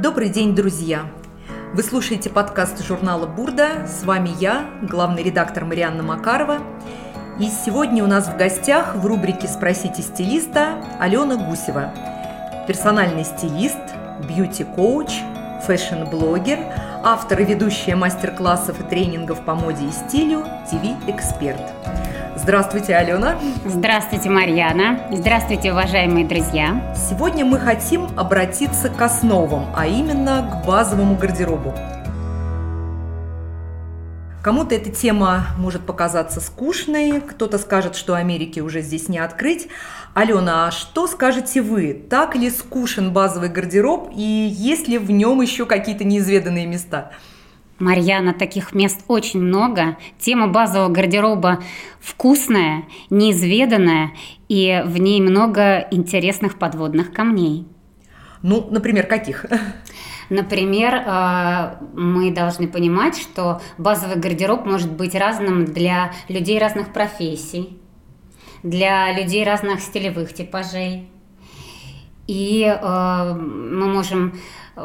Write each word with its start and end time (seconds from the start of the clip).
Добрый 0.00 0.28
день, 0.28 0.54
друзья! 0.54 1.06
Вы 1.74 1.82
слушаете 1.82 2.30
подкаст 2.30 2.86
журнала 2.86 3.26
«Бурда». 3.26 3.84
С 3.88 4.04
вами 4.04 4.30
я, 4.38 4.70
главный 4.80 5.24
редактор 5.24 5.64
Марианна 5.64 6.04
Макарова. 6.04 6.58
И 7.40 7.48
сегодня 7.48 8.04
у 8.04 8.06
нас 8.06 8.28
в 8.28 8.36
гостях 8.36 8.94
в 8.94 9.04
рубрике 9.04 9.48
«Спросите 9.48 10.02
стилиста» 10.02 10.84
Алена 11.00 11.34
Гусева. 11.34 11.92
Персональный 12.68 13.24
стилист, 13.24 13.76
бьюти-коуч, 14.28 15.10
фэшн-блогер, 15.66 16.60
автор 17.02 17.40
и 17.40 17.44
ведущая 17.44 17.96
мастер-классов 17.96 18.78
и 18.78 18.84
тренингов 18.84 19.44
по 19.44 19.56
моде 19.56 19.84
и 19.84 19.90
стилю, 19.90 20.44
ТВ-эксперт. 20.70 21.72
Здравствуйте, 22.48 22.96
Алена. 22.96 23.38
Здравствуйте, 23.66 24.30
Марьяна. 24.30 25.06
Здравствуйте, 25.12 25.70
уважаемые 25.70 26.26
друзья. 26.26 26.94
Сегодня 26.96 27.44
мы 27.44 27.60
хотим 27.60 28.08
обратиться 28.16 28.88
к 28.88 29.02
основам, 29.02 29.66
а 29.76 29.86
именно 29.86 30.50
к 30.50 30.66
базовому 30.66 31.14
гардеробу. 31.16 31.74
Кому-то 34.42 34.74
эта 34.74 34.90
тема 34.90 35.48
может 35.58 35.84
показаться 35.84 36.40
скучной, 36.40 37.20
кто-то 37.20 37.58
скажет, 37.58 37.94
что 37.94 38.14
Америки 38.14 38.60
уже 38.60 38.80
здесь 38.80 39.10
не 39.10 39.18
открыть. 39.18 39.68
Алена, 40.14 40.68
а 40.68 40.70
что 40.70 41.06
скажете 41.06 41.60
вы? 41.60 41.92
Так 41.92 42.34
ли 42.34 42.48
скучен 42.48 43.12
базовый 43.12 43.50
гардероб 43.50 44.10
и 44.16 44.22
есть 44.22 44.88
ли 44.88 44.96
в 44.96 45.10
нем 45.10 45.42
еще 45.42 45.66
какие-то 45.66 46.04
неизведанные 46.04 46.64
места? 46.64 47.10
Марьяна, 47.78 48.34
таких 48.34 48.74
мест 48.74 49.04
очень 49.06 49.40
много. 49.40 49.96
Тема 50.18 50.48
базового 50.48 50.88
гардероба 50.88 51.62
вкусная, 52.00 52.84
неизведанная, 53.08 54.12
и 54.48 54.82
в 54.84 54.98
ней 54.98 55.20
много 55.20 55.86
интересных 55.90 56.58
подводных 56.58 57.12
камней. 57.12 57.66
Ну, 58.42 58.66
например, 58.70 59.06
каких? 59.06 59.46
Например, 60.30 60.94
э, 60.94 61.76
мы 61.94 62.30
должны 62.30 62.68
понимать, 62.68 63.16
что 63.16 63.62
базовый 63.78 64.16
гардероб 64.16 64.66
может 64.66 64.92
быть 64.92 65.14
разным 65.14 65.64
для 65.64 66.12
людей 66.28 66.58
разных 66.58 66.92
профессий, 66.92 67.78
для 68.62 69.10
людей 69.12 69.42
разных 69.42 69.80
стилевых 69.80 70.34
типажей. 70.34 71.08
И 72.28 72.62
э, 72.62 73.34
мы 73.34 73.88
можем 73.88 74.38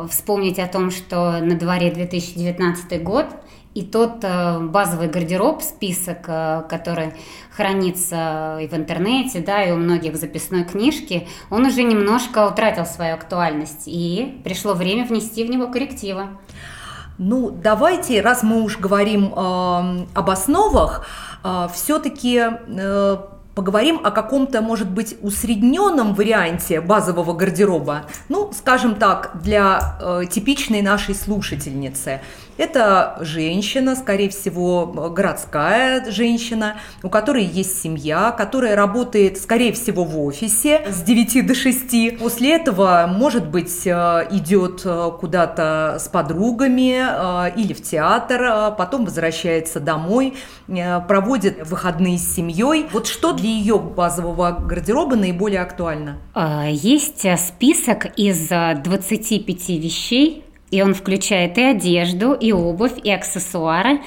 вспомнить 0.10 0.58
о 0.58 0.68
том, 0.68 0.90
что 0.90 1.40
на 1.40 1.56
дворе 1.56 1.92
2019 1.92 3.04
год, 3.04 3.28
и 3.74 3.82
тот 3.82 4.24
э, 4.24 4.60
базовый 4.60 5.08
гардероб, 5.08 5.62
список, 5.62 6.26
э, 6.28 6.64
который 6.70 7.14
хранится 7.52 8.60
и 8.62 8.68
в 8.68 8.74
интернете, 8.74 9.40
да, 9.40 9.64
и 9.64 9.72
у 9.72 9.78
многих 9.78 10.14
в 10.14 10.16
записной 10.16 10.64
книжке, 10.64 11.28
он 11.50 11.66
уже 11.66 11.84
немножко 11.84 12.48
утратил 12.48 12.86
свою 12.86 13.16
актуальность, 13.16 13.84
и 13.88 14.42
пришло 14.44 14.74
время 14.74 15.06
внести 15.06 15.44
в 15.44 15.50
него 15.50 15.68
коррективы. 15.68 16.28
Ну, 17.18 17.50
давайте, 17.52 18.22
раз 18.22 18.44
мы 18.44 18.62
уж 18.62 18.78
говорим 18.78 19.34
э, 19.36 20.06
об 20.14 20.30
основах, 20.30 21.06
э, 21.44 21.68
все-таки 21.74 22.42
э, 22.42 23.18
Поговорим 23.56 24.02
о 24.04 24.10
каком-то, 24.10 24.62
может 24.62 24.90
быть, 24.90 25.16
усредненном 25.22 26.16
варианте 26.16 26.82
базового 26.82 27.34
гардероба. 27.34 28.06
Ну, 28.28 28.52
скажем 28.52 28.96
так, 28.96 29.32
для 29.44 29.98
э, 30.02 30.24
типичной 30.30 30.82
нашей 30.82 31.14
слушательницы. 31.14 32.22
Это 32.58 33.18
женщина, 33.22 33.96
скорее 33.96 34.30
всего, 34.30 34.86
городская 34.86 36.10
женщина, 36.12 36.78
у 37.02 37.10
которой 37.10 37.44
есть 37.44 37.82
семья, 37.82 38.32
которая 38.32 38.76
работает, 38.76 39.38
скорее 39.40 39.74
всего, 39.74 40.04
в 40.04 40.20
офисе 40.20 40.86
с 40.90 41.02
9 41.02 41.48
до 41.48 41.56
6. 41.56 42.20
После 42.20 42.56
этого, 42.56 43.06
может 43.08 43.50
быть, 43.50 43.86
э, 43.86 44.28
идет 44.32 44.82
э, 44.86 45.12
куда-то 45.20 45.98
с 46.00 46.08
подругами 46.08 47.02
э, 47.02 47.56
или 47.56 47.74
в 47.74 47.82
театр, 47.82 48.74
потом 48.78 49.06
возвращается 49.06 49.80
домой, 49.80 50.36
проводит 51.08 51.68
выходные 51.68 52.18
с 52.18 52.36
семьей. 52.36 52.88
Вот 52.92 53.08
что 53.08 53.34
для 53.34 53.50
ее 53.50 53.80
базового 53.80 54.52
гардероба 54.52 55.16
наиболее 55.16 55.62
актуально? 55.62 56.18
Есть 56.70 57.26
список 57.40 58.18
из 58.18 58.48
25 58.48 59.70
вещей, 59.70 60.46
и 60.74 60.82
он 60.82 60.96
включает 60.96 61.60
и 61.60 61.62
одежду, 61.62 62.34
и 62.34 62.52
обувь, 62.52 62.98
и 63.04 63.12
аксессуары, 63.12 64.02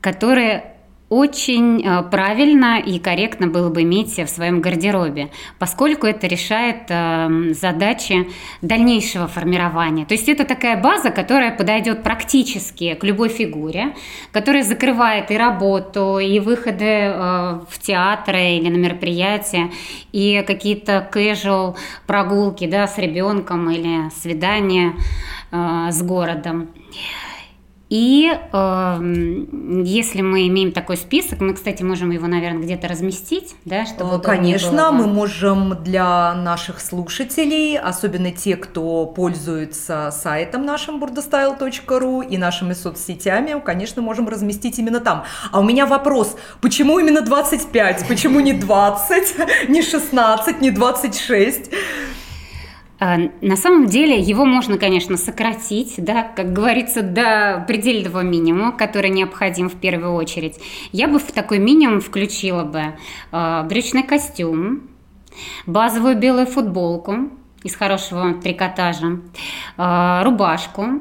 которые 0.00 0.75
очень 1.08 1.86
э, 1.86 2.02
правильно 2.10 2.80
и 2.80 2.98
корректно 2.98 3.46
было 3.46 3.70
бы 3.70 3.82
иметь 3.82 4.18
в 4.18 4.26
своем 4.26 4.60
гардеробе, 4.60 5.30
поскольку 5.58 6.06
это 6.06 6.26
решает 6.26 6.86
э, 6.88 7.52
задачи 7.52 8.28
дальнейшего 8.60 9.28
формирования. 9.28 10.04
То 10.04 10.14
есть 10.14 10.28
это 10.28 10.44
такая 10.44 10.80
база, 10.80 11.10
которая 11.10 11.56
подойдет 11.56 12.02
практически 12.02 12.94
к 12.94 13.04
любой 13.04 13.28
фигуре, 13.28 13.94
которая 14.32 14.64
закрывает 14.64 15.30
и 15.30 15.36
работу, 15.36 16.18
и 16.18 16.40
выходы 16.40 16.84
э, 16.84 17.60
в 17.68 17.78
театры 17.78 18.56
или 18.56 18.68
на 18.68 18.76
мероприятия, 18.76 19.70
и 20.10 20.42
какие-то 20.44 21.08
casual 21.12 21.76
прогулки 22.06 22.66
да, 22.66 22.88
с 22.88 22.98
ребенком 22.98 23.70
или 23.70 24.10
свидания 24.10 24.94
с 25.52 26.02
городом. 26.02 26.68
И 27.88 28.32
э, 28.32 29.14
если 29.84 30.20
мы 30.20 30.48
имеем 30.48 30.72
такой 30.72 30.96
список, 30.96 31.40
мы, 31.40 31.54
кстати, 31.54 31.84
можем 31.84 32.10
его, 32.10 32.26
наверное, 32.26 32.62
где-то 32.62 32.88
разместить, 32.88 33.54
да, 33.64 33.86
чтобы 33.86 34.20
Конечно, 34.20 34.90
было. 34.90 34.90
мы 34.90 35.06
можем 35.06 35.84
для 35.84 36.34
наших 36.34 36.80
слушателей, 36.80 37.78
особенно 37.78 38.32
те, 38.32 38.56
кто 38.56 39.06
пользуется 39.06 40.10
сайтом 40.10 40.66
нашим 40.66 41.02
burdastyle.ru 41.02 42.26
и 42.28 42.36
нашими 42.38 42.72
соцсетями, 42.72 43.60
конечно, 43.64 44.02
можем 44.02 44.28
разместить 44.28 44.80
именно 44.80 44.98
там. 44.98 45.24
А 45.52 45.60
у 45.60 45.62
меня 45.62 45.86
вопрос, 45.86 46.36
почему 46.60 46.98
именно 46.98 47.20
25? 47.20 48.08
Почему 48.08 48.40
не 48.40 48.52
20, 48.52 49.68
не 49.68 49.82
16, 49.82 50.60
не 50.60 50.72
26? 50.72 51.70
А, 52.98 53.18
на 53.42 53.56
самом 53.56 53.86
деле 53.86 54.18
его 54.18 54.44
можно, 54.44 54.78
конечно, 54.78 55.16
сократить, 55.16 55.94
да, 55.98 56.22
как 56.22 56.52
говорится, 56.52 57.02
до 57.02 57.64
предельного 57.68 58.20
минимума, 58.20 58.72
который 58.72 59.10
необходим 59.10 59.68
в 59.68 59.74
первую 59.74 60.14
очередь. 60.14 60.58
Я 60.92 61.08
бы 61.08 61.18
в 61.18 61.30
такой 61.32 61.58
минимум 61.58 62.00
включила 62.00 62.64
бы 62.64 62.96
э, 63.32 63.62
брючный 63.68 64.02
костюм, 64.02 64.88
базовую 65.66 66.16
белую 66.16 66.46
футболку 66.46 67.30
из 67.62 67.76
хорошего 67.76 68.34
трикотажа, 68.34 69.20
э, 69.76 70.22
рубашку, 70.24 71.00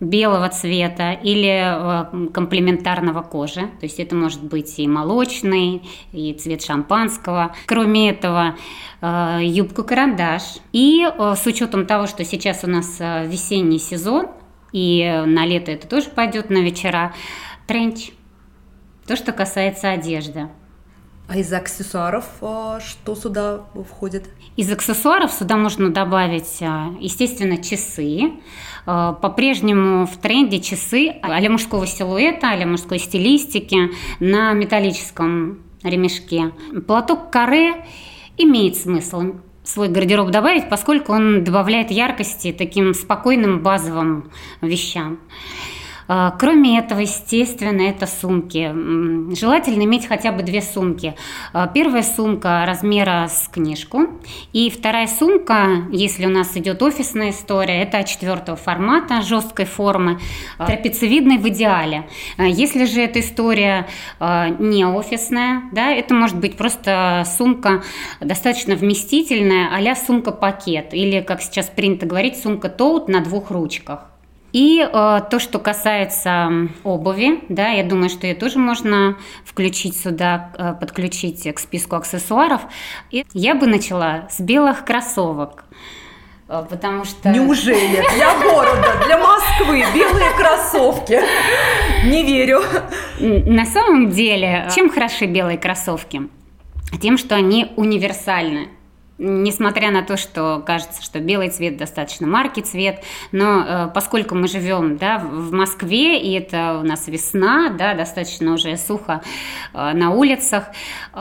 белого 0.00 0.48
цвета 0.48 1.12
или 1.12 2.26
э, 2.26 2.28
комплементарного 2.30 3.22
кожи. 3.22 3.62
То 3.80 3.86
есть 3.86 3.98
это 3.98 4.14
может 4.14 4.42
быть 4.42 4.78
и 4.78 4.86
молочный, 4.86 5.82
и 6.12 6.34
цвет 6.34 6.62
шампанского. 6.62 7.54
Кроме 7.66 8.10
этого, 8.10 8.56
э, 9.00 9.38
юбку-карандаш. 9.42 10.42
И 10.72 11.06
э, 11.06 11.34
с 11.36 11.46
учетом 11.46 11.86
того, 11.86 12.06
что 12.06 12.24
сейчас 12.24 12.62
у 12.64 12.66
нас 12.66 12.98
весенний 12.98 13.78
сезон, 13.78 14.28
и 14.72 15.22
на 15.26 15.46
лето 15.46 15.72
это 15.72 15.86
тоже 15.86 16.10
пойдет 16.10 16.50
на 16.50 16.58
вечера, 16.58 17.14
тренч. 17.66 18.10
То, 19.06 19.16
что 19.16 19.32
касается 19.32 19.90
одежды. 19.90 20.48
А 21.28 21.38
из 21.38 21.52
аксессуаров 21.52 22.26
что 22.38 23.14
сюда 23.14 23.62
входит? 23.90 24.28
Из 24.56 24.70
аксессуаров 24.70 25.32
сюда 25.32 25.56
можно 25.56 25.90
добавить, 25.90 26.60
естественно, 27.00 27.58
часы, 27.58 28.32
Э, 28.86 29.14
по-прежнему 29.20 30.06
в 30.06 30.16
тренде 30.16 30.60
часы 30.60 31.16
а 31.22 31.40
мужского 31.50 31.86
силуэта, 31.86 32.52
а 32.52 32.66
мужской 32.66 32.98
стилистики 32.98 33.90
на 34.20 34.52
металлическом 34.52 35.58
ремешке. 35.82 36.52
Платок 36.86 37.30
каре 37.30 37.84
имеет 38.38 38.76
смысл 38.76 39.34
свой 39.64 39.88
гардероб 39.88 40.30
добавить, 40.30 40.68
поскольку 40.68 41.12
он 41.12 41.42
добавляет 41.42 41.90
яркости 41.90 42.52
таким 42.52 42.94
спокойным 42.94 43.62
базовым 43.62 44.30
вещам. 44.62 45.18
А, 46.08 46.30
кроме 46.38 46.78
этого, 46.78 47.00
естественно, 47.00 47.82
это 47.82 48.06
сумки. 48.06 48.72
Желательно 49.34 49.82
иметь 49.82 50.06
хотя 50.06 50.32
бы 50.32 50.42
две 50.42 50.62
сумки. 50.62 51.14
А, 51.52 51.66
первая 51.66 52.02
сумка 52.02 52.64
размера 52.66 53.28
с 53.28 53.48
книжку. 53.48 54.08
И 54.52 54.70
вторая 54.70 55.06
сумка, 55.06 55.86
если 55.90 56.26
у 56.26 56.30
нас 56.30 56.56
идет 56.56 56.82
офисная 56.82 57.30
история, 57.30 57.82
это 57.82 58.04
четвертого 58.04 58.56
формата, 58.56 59.22
жесткой 59.22 59.66
формы, 59.66 60.20
а, 60.58 60.66
трапециевидной 60.66 61.38
в 61.38 61.48
идеале. 61.48 62.08
Если 62.38 62.84
же 62.84 63.00
эта 63.00 63.20
история 63.20 63.86
не 64.20 64.84
офисная, 64.84 65.62
да, 65.72 65.90
это 65.90 66.14
может 66.14 66.38
быть 66.38 66.56
просто 66.56 67.24
сумка 67.36 67.82
достаточно 68.20 68.74
вместительная, 68.74 69.68
а 69.72 69.94
сумка-пакет, 69.94 70.92
или, 70.92 71.20
как 71.20 71.40
сейчас 71.42 71.66
принято 71.66 72.06
говорить, 72.06 72.40
сумка-тоут 72.40 73.08
на 73.08 73.20
двух 73.20 73.50
ручках. 73.50 74.10
И 74.52 74.80
э, 74.80 75.20
то, 75.30 75.38
что 75.38 75.58
касается 75.58 76.68
обуви, 76.84 77.40
да, 77.48 77.68
я 77.68 77.84
думаю, 77.84 78.08
что 78.08 78.26
ее 78.26 78.34
тоже 78.34 78.58
можно 78.58 79.16
включить 79.44 79.96
сюда, 79.96 80.52
э, 80.56 80.74
подключить 80.74 81.52
к 81.54 81.58
списку 81.58 81.96
аксессуаров. 81.96 82.62
И 83.10 83.24
я 83.32 83.54
бы 83.54 83.66
начала 83.66 84.28
с 84.30 84.40
белых 84.40 84.84
кроссовок. 84.84 85.64
Э, 86.48 86.64
потому 86.68 87.04
что... 87.04 87.28
Неужели? 87.30 88.02
Для 88.14 88.38
города, 88.38 88.94
для 89.04 89.18
Москвы 89.18 89.84
белые 89.94 90.30
кроссовки. 90.36 91.20
Не 92.04 92.22
верю. 92.24 92.62
На 93.20 93.66
самом 93.66 94.10
деле, 94.10 94.68
чем 94.74 94.90
хороши 94.90 95.26
белые 95.26 95.58
кроссовки? 95.58 96.22
Тем, 97.00 97.18
что 97.18 97.34
они 97.34 97.72
универсальны. 97.76 98.68
Несмотря 99.18 99.90
на 99.90 100.02
то, 100.02 100.18
что 100.18 100.62
кажется, 100.66 101.02
что 101.02 101.20
белый 101.20 101.48
цвет 101.48 101.78
достаточно 101.78 102.26
марки 102.26 102.60
цвет, 102.60 103.02
но 103.32 103.64
э, 103.66 103.90
поскольку 103.94 104.34
мы 104.34 104.46
живем 104.46 104.98
да, 104.98 105.18
в 105.18 105.52
Москве, 105.52 106.20
и 106.20 106.32
это 106.32 106.80
у 106.82 106.86
нас 106.86 107.08
весна, 107.08 107.70
да, 107.70 107.94
достаточно 107.94 108.52
уже 108.52 108.76
сухо 108.76 109.22
э, 109.72 109.92
на 109.94 110.10
улицах, 110.10 110.64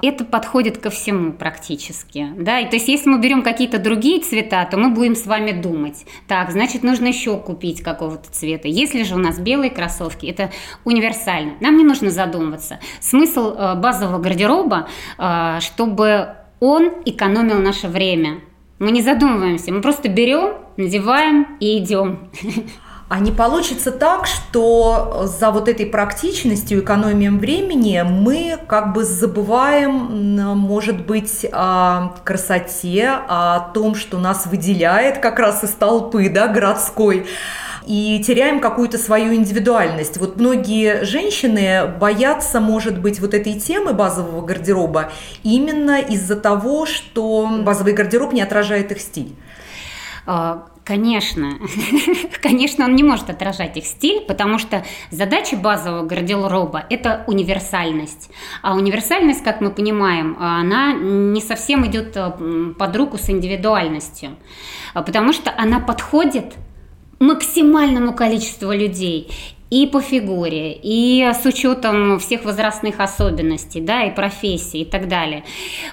это 0.01 0.25
подходит 0.25 0.77
ко 0.77 0.89
всему 0.89 1.31
практически. 1.31 2.27
Да? 2.37 2.59
И, 2.59 2.69
то 2.69 2.75
есть 2.75 2.89
если 2.89 3.09
мы 3.09 3.19
берем 3.19 3.43
какие-то 3.43 3.79
другие 3.79 4.21
цвета, 4.21 4.65
то 4.65 4.75
мы 4.75 4.89
будем 4.89 5.15
с 5.15 5.25
вами 5.25 5.51
думать, 5.53 6.05
так, 6.27 6.51
значит, 6.51 6.83
нужно 6.83 7.07
еще 7.07 7.37
купить 7.37 7.81
какого-то 7.81 8.29
цвета. 8.29 8.67
Если 8.67 9.03
же 9.03 9.15
у 9.15 9.19
нас 9.19 9.39
белые 9.39 9.69
кроссовки, 9.69 10.25
это 10.25 10.51
универсально. 10.83 11.53
Нам 11.61 11.77
не 11.77 11.85
нужно 11.85 12.09
задумываться. 12.09 12.79
Смысл 12.99 13.55
э, 13.57 13.75
базового 13.75 14.19
гардероба, 14.19 14.89
э, 15.17 15.59
чтобы 15.61 16.35
он 16.59 16.91
экономил 17.05 17.59
наше 17.59 17.87
время. 17.87 18.41
Мы 18.79 18.91
не 18.91 19.01
задумываемся, 19.01 19.71
мы 19.71 19.81
просто 19.81 20.09
берем, 20.09 20.55
надеваем 20.77 21.57
и 21.59 21.77
идем. 21.77 22.29
А 23.07 23.19
не 23.19 23.31
получится 23.31 23.91
так, 23.91 24.25
что 24.25 25.25
за 25.25 25.51
вот 25.51 25.69
этой 25.69 25.85
практичностью, 25.85 26.79
экономией 26.79 27.29
времени 27.29 28.03
мы 28.03 28.57
как 28.67 28.93
бы 28.93 29.03
забываем, 29.03 30.55
может 30.57 31.05
быть, 31.05 31.45
о 31.51 32.15
красоте, 32.23 33.11
о 33.27 33.59
том, 33.75 33.93
что 33.93 34.17
нас 34.17 34.47
выделяет 34.47 35.19
как 35.19 35.37
раз 35.37 35.63
из 35.63 35.69
толпы 35.69 36.29
да, 36.29 36.47
городской 36.47 37.27
и 37.85 38.21
теряем 38.25 38.59
какую-то 38.59 38.97
свою 38.97 39.33
индивидуальность. 39.33 40.17
Вот 40.17 40.37
многие 40.37 41.03
женщины 41.05 41.87
боятся, 41.99 42.59
может 42.59 42.99
быть, 42.99 43.19
вот 43.19 43.33
этой 43.33 43.53
темы 43.53 43.93
базового 43.93 44.45
гардероба 44.45 45.11
именно 45.43 45.99
из-за 45.99 46.35
того, 46.35 46.85
что 46.85 47.49
базовый 47.61 47.93
гардероб 47.93 48.33
не 48.33 48.41
отражает 48.41 48.91
их 48.91 48.99
стиль. 48.99 49.35
А, 50.27 50.65
конечно, 50.83 51.59
конечно, 52.41 52.85
он 52.85 52.95
не 52.95 53.03
может 53.03 53.29
отражать 53.29 53.77
их 53.77 53.85
стиль, 53.85 54.21
потому 54.21 54.57
что 54.57 54.83
задача 55.11 55.55
базового 55.55 56.05
гардероба– 56.05 56.85
это 56.89 57.23
универсальность. 57.27 58.31
А 58.61 58.75
универсальность, 58.75 59.43
как 59.43 59.61
мы 59.61 59.69
понимаем, 59.69 60.35
она 60.39 60.93
не 60.93 61.41
совсем 61.41 61.85
идет 61.85 62.15
э, 62.15 62.73
под 62.77 62.95
руку 62.95 63.17
с 63.17 63.29
индивидуальностью, 63.29 64.31
потому 64.93 65.31
что 65.33 65.53
она 65.55 65.79
подходит 65.79 66.55
максимальному 67.19 68.13
количеству 68.13 68.71
людей 68.71 69.29
и 69.69 69.87
по 69.87 69.99
фигуре, 69.99 70.73
и 70.73 71.21
с 71.33 71.45
учетом 71.45 72.19
всех 72.19 72.45
возрастных 72.45 72.99
особенностей, 72.99 73.81
да, 73.81 74.03
и 74.03 74.13
профессий 74.13 74.81
и 74.81 74.85
так 74.85 75.07
далее. 75.07 75.43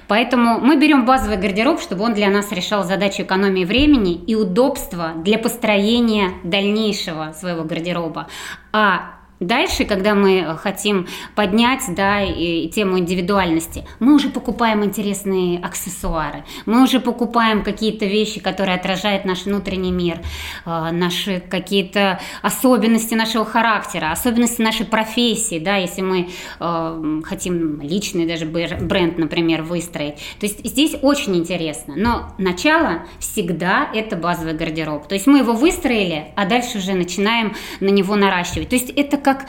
Поэтому 0.09 0.61
мы 0.61 0.77
берем 0.77 1.07
базовый 1.07 1.39
гардероб, 1.39 1.81
чтобы 1.81 2.05
он 2.05 2.15
для 2.15 2.29
нас 2.29 2.53
решал 2.53 2.85
задачу 2.85 3.23
экономии 3.23 3.65
времени 3.65 4.15
и 4.15 4.35
удобства 4.35 5.13
для 5.17 5.39
построения 5.39 6.33
дальнейшего 6.45 7.33
своего 7.33 7.65
гардероба. 7.65 8.29
А 8.73 9.22
Дальше, 9.43 9.85
когда 9.85 10.15
мы 10.15 10.56
хотим 10.62 11.09
поднять 11.35 11.83
да, 11.89 12.23
и, 12.23 12.69
тему 12.69 13.00
индивидуальности, 13.00 13.85
мы 13.99 14.15
уже 14.15 14.29
покупаем 14.29 14.85
интересные 14.85 15.59
аксессуары, 15.59 16.44
мы 16.65 16.85
уже 16.85 17.00
покупаем 17.00 17.65
какие-то 17.65 18.06
вещи, 18.06 18.39
которые 18.41 18.77
отражают 18.77 19.25
наш 19.25 19.44
внутренний 19.44 19.91
мир, 19.91 20.21
э, 20.65 20.91
наши 20.93 21.41
какие-то 21.41 22.21
особенности 22.41 23.15
нашего 23.15 23.44
характера, 23.44 24.12
особенности 24.12 24.62
нашей 24.62 24.87
профессии, 24.87 25.59
да, 25.59 25.77
если 25.77 26.03
мы 26.03 26.29
э, 26.61 27.21
хотим 27.25 27.81
личный 27.81 28.27
даже 28.27 28.47
бренд, 28.47 29.19
например, 29.19 29.62
выстроить. 29.62 30.15
То 30.38 30.47
есть 30.47 30.65
здесь 30.65 30.95
очень 31.03 31.37
интересно. 31.37 31.95
Но 31.97 32.33
начало 32.38 33.06
всегда 33.19 33.91
это 33.93 34.15
базовый 34.15 34.55
гардероб. 34.55 35.09
То 35.09 35.15
есть 35.15 35.27
мы 35.27 35.38
его 35.38 35.53
выстроили, 35.53 36.27
а 36.37 36.47
дальше 36.47 36.79
уже 36.79 36.93
начинаем 36.93 37.56
на 37.81 37.88
него 37.88 38.15
наращивать. 38.15 38.69
То 38.69 38.77
есть 38.77 38.91
это 38.91 39.17
как 39.17 39.31
как 39.34 39.46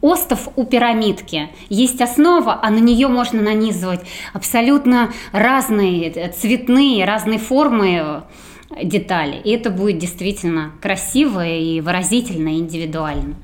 остов 0.00 0.48
у 0.56 0.64
пирамидки. 0.64 1.48
Есть 1.68 2.00
основа, 2.00 2.58
а 2.62 2.70
на 2.70 2.78
нее 2.78 3.08
можно 3.08 3.40
нанизывать 3.40 4.00
абсолютно 4.34 5.12
разные 5.32 6.28
цветные, 6.32 7.04
разные 7.04 7.38
формы 7.38 8.24
э, 8.70 8.84
детали. 8.84 9.40
И 9.44 9.50
это 9.52 9.70
будет 9.70 9.98
действительно 9.98 10.72
красиво 10.82 11.46
и 11.46 11.80
выразительно, 11.80 12.48
и 12.48 12.58
индивидуально. 12.58 13.36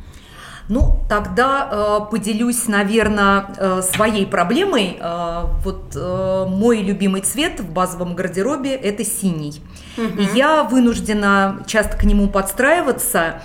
Ну, 0.69 1.01
тогда 1.09 1.69
э, 1.71 2.11
поделюсь, 2.11 2.67
наверное, 2.67 3.47
э, 3.57 3.81
своей 3.83 4.27
проблемой. 4.27 4.99
Э, 5.01 5.45
вот 5.65 5.95
э, 5.95 6.45
мой 6.49 6.83
любимый 6.83 7.23
цвет 7.23 7.61
в 7.61 7.73
базовом 7.73 8.17
гардеробе– 8.17 8.75
это 8.75 9.05
синий. 9.05 9.63
Угу. 9.97 10.21
И 10.21 10.37
я 10.37 10.65
вынуждена 10.65 11.63
часто 11.67 11.97
к 11.97 12.05
нему 12.05 12.29
подстраиваться. 12.29 13.19
Э, 13.19 13.41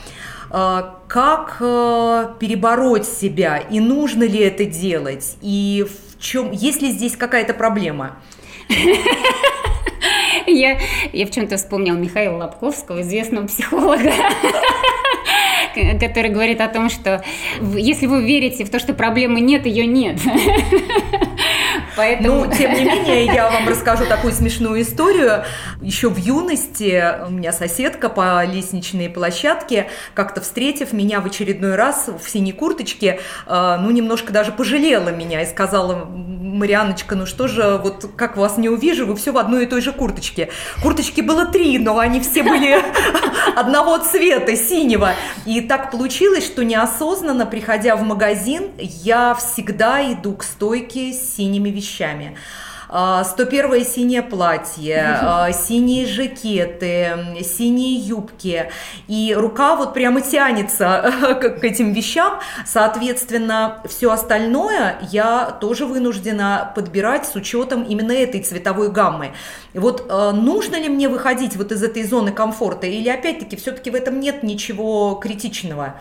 как 0.53 1.57
э, 1.61 2.27
перебороть 2.39 3.07
себя 3.07 3.57
и 3.57 3.79
нужно 3.79 4.23
ли 4.23 4.39
это 4.39 4.65
делать 4.65 5.35
и 5.41 5.83
в 5.87 6.21
чем 6.21 6.51
есть 6.51 6.81
ли 6.83 6.91
здесь 6.91 7.17
какая-то 7.17 7.55
проблема? 7.55 8.17
Я, 10.45 10.77
я 11.13 11.25
в 11.25 11.31
чем-то 11.31 11.57
вспомнил 11.57 11.95
Михаила 11.95 12.37
Лобковского, 12.37 13.01
известного 13.01 13.47
психолога, 13.47 14.11
который 15.99 16.29
говорит 16.29 16.61
о 16.61 16.67
том, 16.67 16.89
что 16.89 17.23
если 17.75 18.05
вы 18.05 18.23
верите 18.23 18.65
в 18.65 18.69
то, 18.69 18.77
что 18.77 18.93
проблемы 18.93 19.39
нет, 19.39 19.65
ее 19.65 19.87
нет. 19.87 20.19
Поэтому... 21.95 22.45
Ну, 22.45 22.51
тем 22.51 22.73
не 22.73 22.83
менее, 22.85 23.25
я 23.25 23.49
вам 23.49 23.67
расскажу 23.67 24.05
такую 24.05 24.33
смешную 24.33 24.81
историю. 24.81 25.43
Еще 25.81 26.09
в 26.09 26.17
юности 26.17 27.03
у 27.27 27.31
меня 27.31 27.51
соседка 27.51 28.09
по 28.09 28.43
лестничной 28.45 29.09
площадке, 29.09 29.87
как-то 30.13 30.41
встретив 30.41 30.93
меня 30.93 31.21
в 31.21 31.25
очередной 31.25 31.75
раз 31.75 32.09
в 32.23 32.29
синей 32.29 32.53
курточке, 32.53 33.19
э, 33.45 33.77
ну, 33.79 33.91
немножко 33.91 34.33
даже 34.33 34.51
пожалела 34.51 35.09
меня 35.09 35.41
и 35.41 35.45
сказала, 35.45 36.05
Марианочка, 36.53 37.15
ну 37.15 37.25
что 37.25 37.47
же, 37.47 37.79
вот 37.81 38.11
как 38.15 38.37
вас 38.37 38.57
не 38.57 38.69
увижу, 38.69 39.05
вы 39.05 39.15
все 39.15 39.31
в 39.31 39.37
одной 39.37 39.63
и 39.63 39.65
той 39.65 39.81
же 39.81 39.91
курточке. 39.91 40.49
Курточки 40.81 41.21
было 41.21 41.45
три, 41.45 41.79
но 41.79 41.97
они 41.97 42.19
все 42.19 42.43
были 42.43 42.77
одного 43.55 43.97
цвета, 43.97 44.55
синего. 44.55 45.13
И 45.45 45.61
так 45.61 45.91
получилось, 45.91 46.45
что 46.45 46.63
неосознанно, 46.63 47.45
приходя 47.45 47.95
в 47.95 48.03
магазин, 48.03 48.71
я 48.77 49.33
всегда 49.33 50.13
иду 50.13 50.33
к 50.33 50.43
стойке 50.43 51.11
с 51.11 51.35
синими 51.35 51.69
вещами. 51.69 52.37
101 52.93 53.83
синее 53.85 54.21
платье, 54.21 55.17
а, 55.19 55.51
синие 55.51 56.05
жакеты, 56.05 57.41
синие 57.41 57.95
юбки. 57.95 58.69
И 59.07 59.33
рука 59.35 59.75
вот 59.75 59.95
прямо 59.95 60.21
тянется 60.21 61.11
к 61.41 61.63
этим 61.63 61.91
вещам. 61.91 62.39
Соответственно, 62.67 63.81
все 63.89 64.11
остальное 64.11 64.99
я 65.09 65.57
тоже 65.59 65.87
вынуждена 65.87 66.71
подбирать 66.75 67.25
с 67.25 67.35
учетом 67.35 67.81
именно 67.83 68.11
этой 68.11 68.43
цветовой 68.43 68.91
гаммы. 68.91 69.31
Вот 69.73 70.05
а, 70.09 70.31
нужно 70.31 70.75
ли 70.75 70.87
мне 70.87 71.09
выходить 71.09 71.55
вот 71.55 71.71
из 71.71 71.81
этой 71.81 72.03
зоны 72.03 72.31
комфорта 72.31 72.85
или 72.85 73.09
опять-таки 73.09 73.55
все-таки 73.55 73.89
в 73.89 73.95
этом 73.95 74.19
нет 74.19 74.43
ничего 74.43 75.15
критичного? 75.15 75.95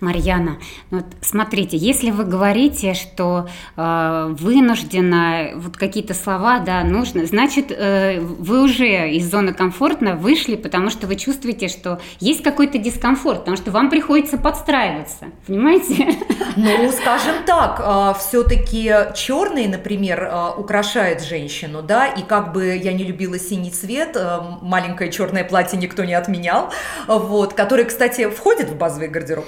Марьяна, 0.00 0.58
ну 0.90 0.98
вот 0.98 1.06
смотрите, 1.20 1.76
если 1.76 2.10
вы 2.10 2.24
говорите, 2.24 2.94
что 2.94 3.48
э, 3.76 4.26
вынуждена, 4.38 5.50
вот 5.56 5.76
какие-то 5.76 6.14
слова, 6.14 6.58
да, 6.60 6.82
нужно, 6.84 7.26
значит, 7.26 7.70
э, 7.70 8.20
вы 8.20 8.62
уже 8.62 9.10
из 9.10 9.30
зоны 9.30 9.52
комфортно 9.52 10.16
вышли, 10.16 10.56
потому 10.56 10.90
что 10.90 11.06
вы 11.06 11.16
чувствуете, 11.16 11.68
что 11.68 12.00
есть 12.18 12.42
какой-то 12.42 12.78
дискомфорт, 12.78 13.40
потому 13.40 13.56
что 13.56 13.70
вам 13.70 13.90
приходится 13.90 14.38
подстраиваться, 14.38 15.26
понимаете? 15.46 16.16
Ну, 16.56 16.90
скажем 16.92 17.44
так, 17.46 17.80
э, 17.84 18.18
все-таки 18.18 18.92
черный, 19.14 19.66
например, 19.66 20.22
э, 20.24 20.50
украшает 20.56 21.22
женщину, 21.22 21.82
да, 21.82 22.06
и 22.06 22.22
как 22.22 22.52
бы 22.52 22.76
я 22.76 22.92
не 22.92 23.04
любила 23.04 23.38
синий 23.38 23.70
цвет, 23.70 24.16
э, 24.16 24.38
маленькое 24.62 25.12
черное 25.12 25.44
платье 25.44 25.78
никто 25.78 26.04
не 26.04 26.14
отменял, 26.14 26.72
вот, 27.06 27.54
который, 27.54 27.84
кстати, 27.84 28.28
входит 28.28 28.70
в 28.70 28.76
базовый 28.76 29.08
гардероб. 29.08 29.44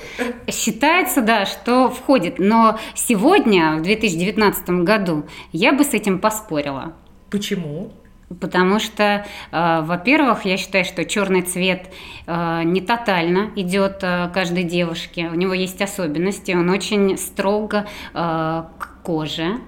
Считается, 0.51 1.23
да, 1.23 1.47
что 1.47 1.91
входит, 1.91 2.39
но 2.39 2.79
сегодня, 2.95 3.77
в 3.77 3.83
2019 3.83 4.71
году, 4.85 5.25
я 5.53 5.73
бы 5.73 5.85
с 5.85 5.95
этим 5.95 6.19
поспорила. 6.19 6.95
Почему? 7.31 7.93
Потому 8.41 8.79
что, 8.79 9.27
э, 9.51 9.81
во-первых, 9.83 10.45
я 10.45 10.57
считаю, 10.57 10.85
что 10.85 11.05
черный 11.05 11.43
цвет 11.43 11.93
э, 12.27 12.63
не 12.65 12.81
тотально 12.81 13.51
идет 13.57 13.99
э, 14.03 14.31
каждой 14.33 14.65
девушке. 14.65 15.29
У 15.29 15.35
него 15.35 15.53
есть 15.55 15.81
особенности. 15.83 16.53
Он 16.53 16.71
очень 16.71 17.19
строго 17.19 17.87
к 18.13 18.89
коже 19.03 19.59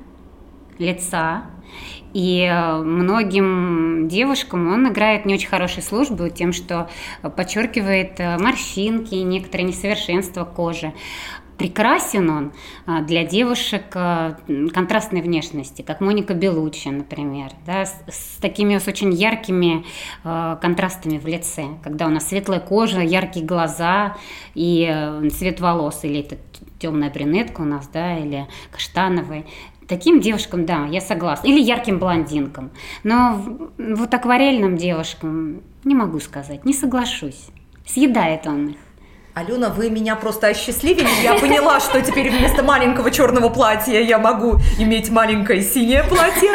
лица. 0.79 1.45
И 2.15 2.49
многим 2.85 4.09
девушкам 4.09 4.73
он 4.73 4.89
играет 4.89 5.27
не 5.27 5.35
очень 5.35 5.49
хорошей 5.49 5.83
службы 5.83 6.31
тем, 6.31 6.53
что 6.53 6.89
подчеркивает 7.37 8.19
морщинки, 8.19 9.17
некоторые 9.17 9.69
несовершенства 9.69 10.45
кожи. 10.45 10.95
Прекрасен 11.59 12.31
он 12.31 12.53
а, 12.85 13.03
для 13.03 13.25
девушек 13.25 13.85
контрастной 13.91 15.23
внешности, 15.23 15.83
как 15.83 16.01
Моника 16.01 16.35
Белуччи, 16.35 16.89
например, 16.89 17.51
да, 17.65 17.87
с, 17.87 17.95
с 18.09 18.37
такими 18.41 18.79
с 18.79 18.89
очень 18.89 19.13
яркими 19.13 19.85
э, 20.25 20.57
контрастами 20.61 21.19
в 21.19 21.27
лице, 21.27 21.67
когда 21.85 22.07
у 22.07 22.11
нас 22.11 22.29
светлая 22.29 22.59
кожа, 22.59 23.01
яркие 23.01 23.47
глаза 23.47 24.17
и 24.55 24.89
э, 24.91 25.29
цвет 25.31 25.61
волос, 25.61 26.01
или 26.03 26.21
это 26.21 26.37
темная 26.81 27.11
брюнетка 27.11 27.61
у 27.61 27.65
нас, 27.65 27.89
да, 27.89 28.19
или 28.19 28.47
каштановый. 28.71 29.47
Таким 29.89 30.21
девушкам, 30.21 30.67
да, 30.67 30.87
я 30.87 31.01
согласна. 31.01 31.47
Или 31.47 31.61
ярким 31.61 31.99
блондинкам. 31.99 32.71
Но 33.03 33.43
вот 33.79 34.13
акварельным 34.15 34.77
девушкам 34.77 35.63
не 35.85 35.95
могу 35.95 36.21
сказать, 36.21 36.65
не 36.65 36.73
соглашусь. 36.73 37.49
Съедает 37.87 38.47
он 38.47 38.69
их. 38.69 38.77
Алена, 39.35 39.69
вы 39.69 39.91
меня 39.91 40.15
просто 40.15 40.47
осчастливили. 40.47 41.09
Я 41.23 41.35
поняла, 41.35 41.81
что 41.81 42.01
теперь 42.01 42.31
вместо 42.31 42.63
маленького 42.63 43.11
черного 43.11 43.49
платья 43.49 44.01
я 44.01 44.19
могу 44.19 44.59
иметь 44.79 45.11
маленькое 45.11 45.61
синее 45.61 46.05
платье. 46.05 46.53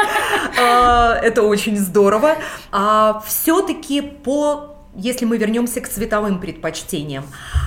А, 0.58 1.20
это 1.22 1.44
очень 1.44 1.76
здорово. 1.78 2.38
А 2.72 3.22
все-таки 3.28 4.00
по 4.00 4.69
если 4.96 5.26
мы 5.26 5.38
вернемся 5.38 5.82
к 5.82 5.88
цветовым 5.88 6.40
предпочтениям, 6.40 7.26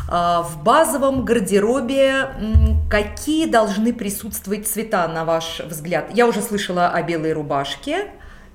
а, 0.08 0.42
в 0.42 0.62
базовом 0.62 1.24
гардеробе 1.24 2.30
какие 2.90 3.46
должны 3.46 3.92
присутствовать 3.92 4.66
цвета, 4.66 5.06
на 5.08 5.24
ваш 5.24 5.60
взгляд? 5.60 6.10
Я 6.14 6.26
уже 6.26 6.42
слышала 6.42 6.88
о 6.88 7.02
белой 7.02 7.32
рубашке 7.32 8.10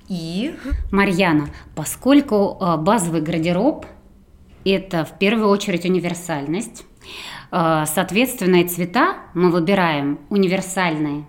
и... 0.08 0.54
Марьяна, 0.90 1.48
поскольку 1.74 2.56
а, 2.60 2.76
базовый 2.76 3.20
гардероб– 3.20 3.86
это 4.64 5.04
в 5.04 5.18
первую 5.18 5.48
очередь 5.48 5.84
универсальность. 5.84 6.84
Э, 7.50 7.84
соответственно, 7.86 8.66
цвета 8.68 9.16
мы 9.34 9.50
выбираем 9.50 10.18
универсальные. 10.28 11.24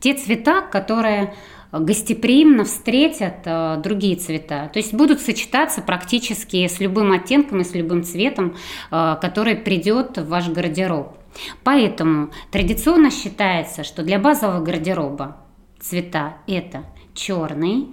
Те 0.00 0.14
цвета, 0.14 0.60
которые 0.60 1.34
гостеприимно 1.72 2.64
встретят 2.64 3.38
э, 3.44 3.80
другие 3.82 4.16
цвета. 4.16 4.68
То 4.72 4.78
есть 4.78 4.94
будут 4.94 5.20
сочетаться 5.20 5.82
практически 5.82 6.66
с 6.66 6.80
любым 6.80 7.12
оттенком 7.12 7.60
и 7.60 7.64
с 7.64 7.74
любым 7.74 8.02
цветом, 8.02 8.56
э, 8.90 9.16
который 9.20 9.56
придет 9.56 10.18
в 10.18 10.28
ваш 10.28 10.48
гардероб. 10.48 11.16
Поэтому 11.64 12.30
традиционно 12.50 13.10
считается, 13.10 13.84
что 13.84 14.02
для 14.02 14.18
базового 14.18 14.62
гардероба 14.62 15.36
цвета 15.78 16.38
это 16.46 16.84
черный, 17.14 17.88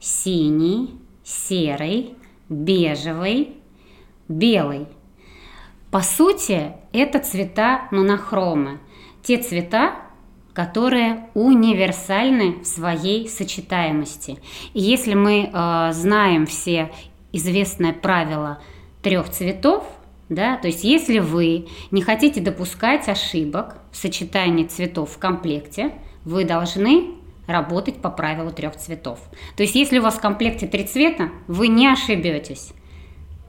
синий, 0.00 0.94
серый, 1.24 2.14
бежевый, 2.48 3.56
белый. 4.28 4.86
По 5.90 6.00
сути, 6.00 6.72
это 6.92 7.20
цвета 7.20 7.88
монохромы. 7.90 8.80
Те 9.22 9.38
цвета, 9.38 9.94
которые 10.54 11.26
универсальны 11.34 12.62
в 12.62 12.64
своей 12.64 13.28
сочетаемости. 13.28 14.38
И 14.72 14.80
если 14.80 15.14
мы 15.14 15.50
э, 15.52 15.92
знаем 15.92 16.46
все 16.46 16.92
известное 17.32 17.92
правило 17.92 18.60
трех 19.02 19.28
цветов, 19.30 19.84
да, 20.28 20.56
то 20.56 20.68
есть 20.68 20.84
если 20.84 21.18
вы 21.18 21.66
не 21.90 22.02
хотите 22.02 22.40
допускать 22.40 23.08
ошибок 23.08 23.76
в 23.90 23.96
сочетании 23.96 24.64
цветов 24.64 25.10
в 25.10 25.18
комплекте, 25.18 25.92
вы 26.24 26.44
должны 26.44 27.16
работать 27.46 27.96
по 27.96 28.08
правилу 28.08 28.50
трех 28.50 28.76
цветов. 28.76 29.18
То 29.56 29.64
есть 29.64 29.74
если 29.74 29.98
у 29.98 30.02
вас 30.02 30.14
в 30.14 30.20
комплекте 30.20 30.66
три 30.66 30.84
цвета, 30.84 31.30
вы 31.48 31.68
не 31.68 31.88
ошибетесь. 31.88 32.72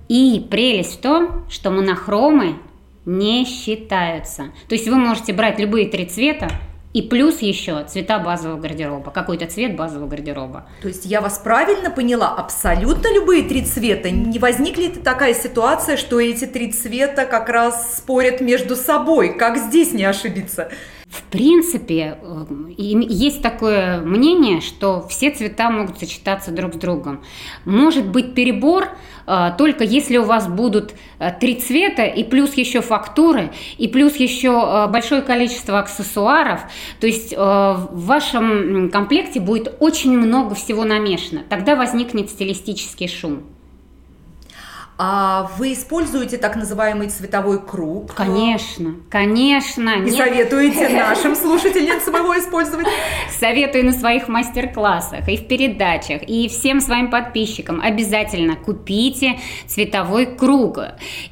И 0.10 0.46
прелесть 0.50 0.98
в 0.98 1.02
том, 1.02 1.46
что 1.50 1.72
монохромы 1.72 2.58
не 3.06 3.46
считаются. 3.46 4.52
То 4.68 4.76
есть 4.76 4.88
вы 4.88 4.96
можете 4.96 5.34
брать 5.34 5.60
любые 5.60 5.88
три 5.88 6.06
цвета 6.06 6.50
и 6.96 7.02
плюс 7.02 7.42
еще 7.42 7.84
цвета 7.84 8.20
базового 8.20 8.58
гардероба, 8.58 9.12
какой-то 9.12 9.48
цвет 9.48 9.76
базового 9.76 10.08
гардероба. 10.08 10.70
То 10.82 10.88
есть 10.88 11.06
я 11.06 11.20
вас 11.20 11.38
правильно 11.40 11.92
поняла, 11.92 12.30
абсолютно 12.30 13.14
любые 13.14 13.44
три 13.44 13.64
цвета. 13.66 14.10
Не 14.12 14.40
возникнет 14.40 15.04
такая 15.04 15.34
ситуация, 15.34 15.98
что 15.98 16.22
эти 16.22 16.46
три 16.46 16.72
цвета 16.72 17.26
как 17.26 17.50
раз 17.50 17.98
спорят 17.98 18.40
между 18.40 18.78
собой? 18.78 19.38
Как 19.38 19.58
здесь 19.58 19.92
не 19.92 20.06
ошибиться? 20.06 20.70
В 21.10 21.22
принципе, 21.24 22.18
э, 22.22 22.46
есть 22.78 23.42
такое 23.42 24.00
мнение, 24.00 24.62
что 24.62 25.06
все 25.10 25.32
цвета 25.32 25.70
могут 25.70 26.00
сочетаться 26.00 26.52
друг 26.52 26.76
с 26.76 26.78
другом. 26.78 27.24
Может 27.66 28.08
быть 28.08 28.34
перебор, 28.34 28.88
только 29.58 29.84
если 29.84 30.18
у 30.18 30.24
вас 30.24 30.48
будут 30.48 30.94
э, 31.20 31.32
три 31.40 31.56
цвета 31.56 32.04
и 32.04 32.24
плюс 32.24 32.54
еще 32.56 32.82
фактуры, 32.82 33.52
и 33.78 33.88
плюс 33.88 34.16
еще 34.18 34.88
большое 34.88 35.22
количество 35.22 35.80
аксессуаров. 35.80 36.62
То 37.00 37.08
есть 37.08 37.36
в 37.36 37.90
вашем 37.92 38.90
комплекте 38.92 39.40
будет 39.40 39.76
очень 39.80 40.18
много 40.18 40.56
всего 40.56 40.84
намешано. 40.84 41.44
Тогда 41.50 41.76
возникнет 41.76 42.30
стилистический 42.30 43.08
шум. 43.08 43.55
А 44.98 45.52
вы 45.58 45.74
используете 45.74 46.38
так 46.38 46.56
называемый 46.56 47.10
цветовой 47.10 47.62
круг? 47.62 48.14
Конечно, 48.14 48.96
конечно. 49.10 49.90
И 49.90 50.12
Нет. 50.12 50.16
советуете 50.16 50.88
нашим 50.98 51.36
слушательницам 51.36 52.16
его 52.16 52.38
использовать? 52.40 52.88
Советую 53.30 53.86
на 53.86 53.92
своих 53.92 54.30
мастер-классах 54.30 55.28
и 55.28 55.36
в 55.36 55.48
передачах, 55.48 56.22
и 56.24 56.48
всем 56.48 56.80
своим 56.80 57.10
подписчикам 57.10 57.82
обязательно 57.82 58.56
купите 58.56 59.38
цветовой 59.68 60.28
круг. 60.28 60.80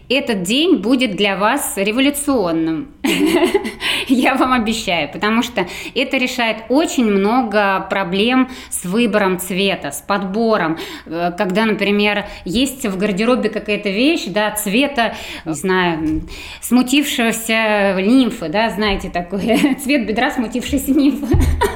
Этот 0.10 0.44
день 0.44 0.78
будет 0.78 1.16
для 1.16 1.38
вас 1.38 1.74
революционным. 1.78 2.90
Я 4.10 4.36
вам 4.36 4.52
обещаю, 4.52 5.10
потому 5.10 5.42
что 5.42 5.66
это 5.96 6.18
решает 6.18 6.58
очень 6.68 7.06
много 7.06 7.88
проблем 7.90 8.50
с 8.70 8.84
выбором 8.84 9.40
цвета, 9.40 9.92
с 9.92 10.02
подбором. 10.02 10.78
Э, 11.06 11.32
когда, 11.38 11.66
например, 11.66 12.26
есть 12.44 12.86
в 12.86 12.98
гардеробе 12.98 13.53
какая-то 13.54 13.90
вещь, 13.90 14.26
да, 14.28 14.52
цвета, 14.52 15.16
не 15.46 15.54
знаю, 15.54 16.22
смутившегося 16.62 17.96
нимфы, 18.02 18.50
да, 18.50 18.70
знаете 18.70 19.10
такое, 19.10 19.76
цвет 19.84 20.06
бедра 20.06 20.32
смутившейся 20.32 20.92
нимфы. 20.92 21.38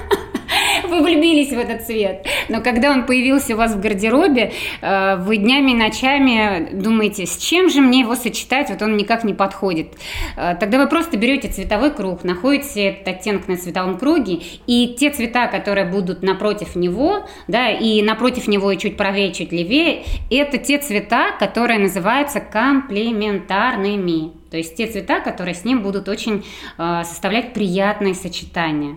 вы 0.90 1.04
влюбились 1.04 1.50
в 1.50 1.58
этот 1.58 1.86
цвет. 1.86 2.26
Но 2.50 2.62
когда 2.62 2.92
он 2.92 3.06
появился 3.06 3.54
у 3.54 3.58
вас 3.58 3.74
в 3.74 3.80
гардеробе, 3.80 4.52
э, 4.82 5.16
вы 5.18 5.38
днями 5.38 5.72
и 5.72 5.76
ночами 5.76 6.70
думаете, 6.74 7.26
с 7.26 7.38
чем 7.38 7.70
же 7.70 7.82
мне 7.82 8.02
его 8.02 8.16
сочетать, 8.16 8.70
вот 8.70 8.82
он 8.82 8.98
никак 8.98 9.24
не 9.24 9.34
подходит. 9.34 9.94
Э, 10.36 10.56
тогда 10.60 10.80
вы 10.80 10.88
просто 10.88 11.18
берете 11.18 11.50
цветовой 11.50 11.92
круг, 11.92 12.24
находите 12.24 12.84
этот 12.84 13.08
оттенок 13.08 13.48
на 13.48 13.58
цветовом 13.58 13.98
круге, 13.98 14.40
и 14.68 14.96
те 15.00 15.10
цвета, 15.10 15.48
которые 15.48 15.86
будут 15.86 16.24
напротив 16.24 16.76
него, 16.76 17.28
да, 17.48 17.70
и 17.70 18.02
напротив 18.02 18.48
него 18.48 18.72
и 18.72 18.78
чуть 18.78 18.98
правее, 18.98 19.34
чуть 19.34 19.52
левее, 19.52 20.04
это 20.30 20.58
те 20.58 20.78
цвета, 20.78 21.32
которые 21.40 21.80
называются 21.80 22.40
комплементарными. 22.40 24.32
То 24.50 24.58
есть 24.58 24.76
те 24.76 24.88
цвета, 24.88 25.20
которые 25.20 25.56
с 25.56 25.66
ним 25.66 25.82
будут 25.82 26.08
очень 26.08 26.46
э, 26.78 27.02
составлять 27.04 27.54
приятные 27.54 28.14
сочетания. 28.14 28.96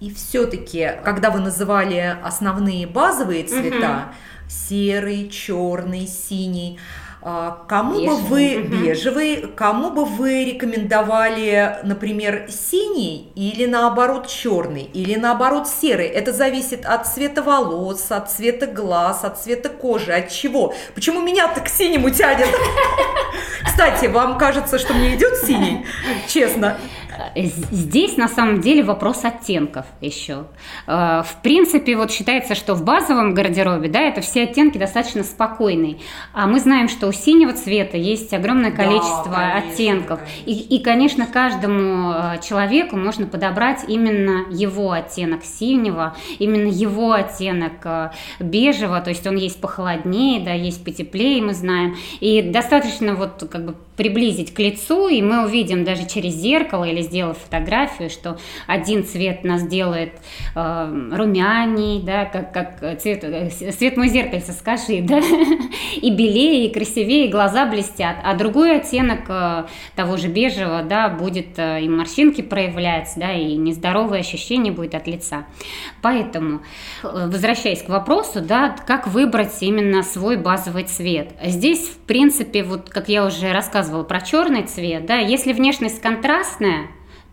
И 0.00 0.12
все-таки, 0.14 0.92
когда 1.04 1.30
вы 1.30 1.40
называли 1.40 2.16
основные 2.22 2.86
базовые 2.86 3.44
цвета, 3.44 4.08
угу. 4.08 4.14
серый, 4.48 5.28
черный, 5.28 6.06
синий, 6.06 6.78
а, 7.20 7.64
Кому 7.68 8.00
бежевый. 8.00 8.16
бы 8.16 8.28
вы 8.28 8.62
бежевый, 8.62 9.36
кому 9.56 9.90
бы 9.90 10.04
вы 10.04 10.44
рекомендовали, 10.44 11.78
например, 11.82 12.46
синий 12.48 13.32
или 13.34 13.66
наоборот 13.66 14.28
черный, 14.28 14.84
или 14.84 15.16
наоборот 15.16 15.66
серый? 15.66 16.06
Это 16.06 16.32
зависит 16.32 16.86
от 16.86 17.08
цвета 17.08 17.42
волос, 17.42 18.06
от 18.10 18.30
цвета 18.30 18.66
глаз, 18.68 19.24
от 19.24 19.40
цвета 19.40 19.68
кожи, 19.68 20.12
от 20.12 20.30
чего? 20.30 20.74
Почему 20.94 21.20
меня 21.20 21.48
так 21.48 21.64
к 21.64 21.68
синему 21.68 22.10
тянет? 22.10 22.48
Кстати, 23.64 24.06
вам 24.06 24.38
кажется, 24.38 24.78
что 24.78 24.94
мне 24.94 25.16
идет 25.16 25.36
синий? 25.38 25.84
Честно. 26.28 26.78
Э, 27.34 27.42
здесь 27.44 28.16
на 28.16 28.28
самом 28.28 28.60
деле 28.60 28.82
вопрос 28.82 29.24
оттенков 29.24 29.86
еще. 30.00 30.44
Э, 30.86 31.22
в 31.24 31.42
принципе, 31.42 31.96
вот 31.96 32.10
считается, 32.10 32.54
что 32.54 32.74
в 32.74 32.84
базовом 32.84 33.34
гардеробе, 33.34 33.88
да, 33.88 34.00
это 34.00 34.20
все 34.20 34.44
оттенки 34.44 34.78
достаточно 34.78 35.24
спокойные. 35.24 35.98
А 36.32 36.46
мы 36.46 36.60
знаем, 36.60 36.88
что 36.88 37.08
у 37.08 37.12
синего 37.12 37.52
цвета 37.52 37.96
есть 37.96 38.32
огромное 38.32 38.70
количество 38.70 39.30
да, 39.30 39.50
конечно, 39.50 39.72
оттенков. 39.72 40.20
Конечно. 40.20 40.50
И, 40.50 40.76
и, 40.76 40.82
конечно, 40.82 41.26
каждому 41.26 42.12
э, 42.12 42.40
человеку 42.46 42.96
можно 42.96 43.26
подобрать 43.26 43.84
именно 43.88 44.46
его 44.50 44.92
оттенок 44.92 45.44
синего, 45.44 46.16
именно 46.38 46.68
его 46.68 47.12
оттенок 47.12 48.12
бежевого, 48.40 49.00
то 49.00 49.10
есть 49.10 49.26
он 49.26 49.36
есть 49.36 49.60
похолоднее, 49.60 50.40
да, 50.40 50.52
есть 50.52 50.84
потеплее, 50.84 51.42
мы 51.42 51.54
знаем. 51.54 51.96
И 52.20 52.42
достаточно 52.42 53.14
вот 53.14 53.46
как 53.50 53.64
бы 53.64 53.74
приблизить 53.98 54.54
к 54.54 54.58
лицу, 54.60 55.08
и 55.08 55.20
мы 55.20 55.44
увидим 55.44 55.84
даже 55.84 56.06
через 56.06 56.34
зеркало 56.34 56.84
или 56.84 57.02
сделав 57.08 57.38
фотографию, 57.38 58.10
что 58.10 58.38
один 58.66 59.04
цвет 59.04 59.44
нас 59.44 59.66
делает 59.66 60.12
э, 60.54 61.10
румяней, 61.12 62.02
да, 62.02 62.24
как, 62.24 62.52
как 62.52 63.00
цвет, 63.00 63.24
э, 63.24 63.50
цвет 63.50 63.96
мой 63.96 64.08
зеркальце, 64.08 64.52
скажи, 64.52 65.00
да, 65.02 65.20
и 65.96 66.10
белее, 66.10 66.66
и 66.66 66.72
красивее, 66.72 67.26
и 67.26 67.30
глаза 67.30 67.66
блестят, 67.66 68.16
а 68.22 68.34
другой 68.34 68.76
оттенок 68.76 69.20
э, 69.28 69.64
того 69.96 70.16
же 70.16 70.28
бежевого, 70.28 70.82
да, 70.82 71.08
будет 71.08 71.58
э, 71.58 71.82
и 71.82 71.88
морщинки 71.88 72.42
проявлять, 72.42 73.12
да, 73.16 73.32
и 73.32 73.56
нездоровое 73.56 74.20
ощущение 74.20 74.72
будет 74.72 74.94
от 74.94 75.06
лица. 75.06 75.46
Поэтому, 76.02 76.60
э, 77.02 77.28
возвращаясь 77.32 77.82
к 77.82 77.88
вопросу, 77.88 78.40
да, 78.40 78.76
как 78.86 79.08
выбрать 79.08 79.56
именно 79.62 80.02
свой 80.02 80.36
базовый 80.36 80.84
цвет. 80.84 81.32
Здесь, 81.42 81.88
в 81.88 81.98
принципе, 81.98 82.62
вот 82.62 82.90
как 82.90 83.08
я 83.08 83.24
уже 83.24 83.52
рассказывала 83.52 84.04
про 84.04 84.20
черный 84.20 84.62
цвет, 84.64 85.06
да, 85.06 85.16
если 85.16 85.52
внешность 85.52 86.00
контрастная, 86.00 86.88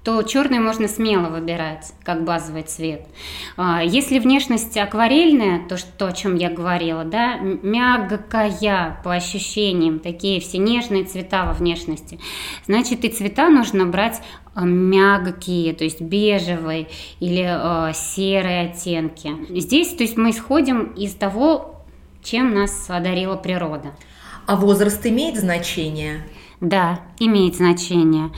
то 0.06 0.22
черный 0.22 0.60
можно 0.60 0.88
смело 0.88 1.30
выбирать 1.30 1.92
как 2.04 2.24
базовый 2.24 2.62
цвет. 2.62 3.08
А, 3.58 3.84
если 3.84 4.20
внешность 4.20 4.78
акварельная, 4.78 5.68
то, 5.68 5.78
что, 5.78 6.08
о 6.08 6.14
чем 6.14 6.36
я 6.36 6.52
говорила, 6.52 7.04
да, 7.04 7.38
мягкая 7.38 9.02
по 9.04 9.14
ощущениям, 9.14 10.00
такие 10.00 10.40
все 10.40 10.60
нежные 10.60 11.06
цвета 11.06 11.46
во 11.46 11.54
внешности, 11.54 12.20
значит 12.68 13.04
и 13.04 13.10
цвета 13.10 13.50
нужно 13.50 13.88
брать 13.88 14.22
а, 14.54 14.64
мягкие, 14.64 15.74
то 15.74 15.84
есть 15.84 16.02
бежевые 16.02 16.88
или 17.20 17.44
э, 17.44 17.94
серые 17.94 18.70
оттенки. 18.70 19.32
Здесь, 19.50 19.96
то 19.96 20.04
есть 20.04 20.18
мы 20.18 20.30
исходим 20.30 20.94
из 20.94 21.16
того, 21.16 21.84
чем 22.24 22.54
нас 22.54 22.86
одарила 22.90 23.38
природа. 23.38 23.96
А 24.46 24.56
возраст 24.56 25.04
имеет 25.08 25.36
значение? 25.38 26.24
Да, 26.62 27.00
имеет 27.20 27.56
значение. 27.56 28.30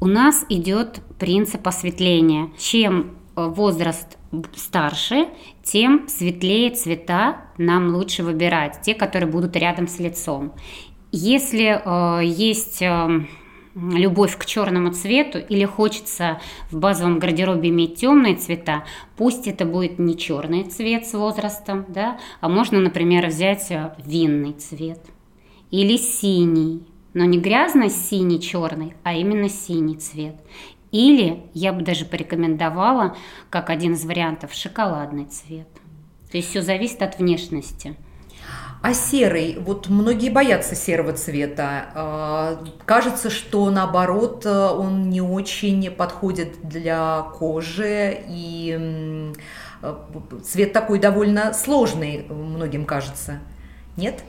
У 0.00 0.06
нас 0.06 0.46
идет 0.48 1.00
принцип 1.18 1.66
осветления. 1.66 2.50
Чем 2.56 3.16
э, 3.34 3.46
возраст 3.48 4.16
старше, 4.54 5.26
тем 5.64 6.06
светлее 6.08 6.70
цвета 6.70 7.38
нам 7.56 7.94
лучше 7.94 8.22
выбирать, 8.22 8.80
те, 8.82 8.94
которые 8.94 9.28
будут 9.28 9.56
рядом 9.56 9.88
с 9.88 9.98
лицом. 9.98 10.52
Если 11.10 11.82
э, 11.84 12.24
есть 12.24 12.80
э, 12.80 13.26
любовь 13.74 14.36
к 14.36 14.46
черному 14.46 14.92
цвету 14.92 15.38
или 15.38 15.64
хочется 15.64 16.40
в 16.70 16.78
базовом 16.78 17.18
гардеробе 17.18 17.70
иметь 17.70 17.96
темные 17.96 18.36
цвета, 18.36 18.84
пусть 19.16 19.48
это 19.48 19.64
будет 19.64 19.98
не 19.98 20.16
черный 20.16 20.62
цвет 20.62 21.06
с 21.06 21.14
возрастом, 21.14 21.86
да, 21.88 22.18
а 22.40 22.48
можно, 22.48 22.78
например, 22.78 23.26
взять 23.26 23.68
э, 23.70 23.94
винный 24.04 24.52
цвет 24.52 25.00
или 25.72 25.96
синий 25.96 26.86
но 27.18 27.24
не 27.24 27.40
грязно-синий 27.40 28.40
черный, 28.40 28.94
а 29.02 29.12
именно 29.12 29.48
синий 29.48 29.96
цвет. 29.96 30.36
Или 30.92 31.42
я 31.52 31.72
бы 31.72 31.82
даже 31.82 32.04
порекомендовала, 32.04 33.16
как 33.50 33.70
один 33.70 33.94
из 33.94 34.04
вариантов, 34.04 34.54
шоколадный 34.54 35.24
цвет. 35.24 35.66
То 36.30 36.36
есть 36.36 36.50
все 36.50 36.62
зависит 36.62 37.02
от 37.02 37.18
внешности. 37.18 37.96
А 38.82 38.94
серый, 38.94 39.58
вот 39.58 39.88
многие 39.88 40.30
боятся 40.30 40.76
серого 40.76 41.12
цвета. 41.12 41.90
А, 41.92 42.64
кажется, 42.84 43.30
что 43.30 43.68
наоборот 43.68 44.46
он 44.46 45.10
не 45.10 45.20
очень 45.20 45.90
подходит 45.90 46.60
для 46.62 47.22
кожи, 47.36 48.16
и 48.28 49.32
цвет 50.44 50.72
такой 50.72 51.00
довольно 51.00 51.52
сложный, 51.52 52.26
многим 52.28 52.84
кажется. 52.84 53.40
Нет? 53.96 54.22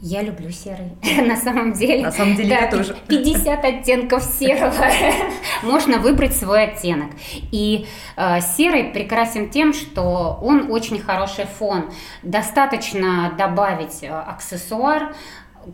Я 0.00 0.22
люблю 0.22 0.50
серый. 0.50 0.92
На 1.26 1.36
самом 1.36 1.72
деле. 1.72 2.02
На 2.02 2.12
самом 2.12 2.36
деле 2.36 2.50
да, 2.50 2.60
я 2.62 2.70
тоже. 2.70 2.96
50 3.08 3.64
оттенков 3.64 4.22
серого. 4.22 4.74
Можно 5.62 5.98
выбрать 5.98 6.36
свой 6.36 6.64
оттенок. 6.64 7.10
И 7.50 7.86
э, 8.16 8.40
серый 8.40 8.84
прекрасен 8.84 9.48
тем, 9.48 9.72
что 9.72 10.38
он 10.42 10.70
очень 10.70 11.00
хороший 11.00 11.46
фон. 11.46 11.90
Достаточно 12.22 13.34
добавить 13.38 14.02
э, 14.02 14.08
аксессуар, 14.08 15.14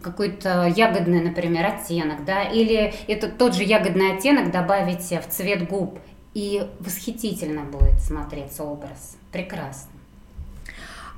какой-то 0.01 0.73
ягодный, 0.75 1.21
например, 1.21 1.67
оттенок, 1.67 2.25
да, 2.25 2.45
или 2.45 2.95
это 3.09 3.29
тот 3.29 3.55
же 3.55 3.63
ягодный 3.63 4.17
оттенок 4.17 4.51
добавить 4.51 5.11
в 5.11 5.29
цвет 5.29 5.69
губ, 5.69 5.99
и 6.35 6.67
восхитительно 6.81 7.63
будет 7.65 8.01
смотреться 8.01 8.65
образ. 8.65 9.19
Прекрасно. 9.33 9.91